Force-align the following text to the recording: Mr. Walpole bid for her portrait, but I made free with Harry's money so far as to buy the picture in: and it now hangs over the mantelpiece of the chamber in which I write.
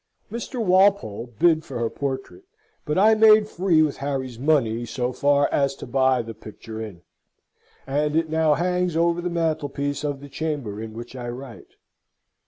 Mr. 0.31 0.59
Walpole 0.59 1.31
bid 1.37 1.63
for 1.63 1.77
her 1.77 1.87
portrait, 1.91 2.43
but 2.85 2.97
I 2.97 3.13
made 3.13 3.47
free 3.47 3.83
with 3.83 3.97
Harry's 3.97 4.39
money 4.39 4.83
so 4.83 5.13
far 5.13 5.47
as 5.51 5.75
to 5.75 5.85
buy 5.85 6.23
the 6.23 6.33
picture 6.33 6.81
in: 6.81 7.03
and 7.85 8.15
it 8.15 8.27
now 8.27 8.55
hangs 8.55 8.97
over 8.97 9.21
the 9.21 9.29
mantelpiece 9.29 10.03
of 10.03 10.19
the 10.19 10.27
chamber 10.27 10.81
in 10.81 10.93
which 10.95 11.15
I 11.15 11.29
write. 11.29 11.75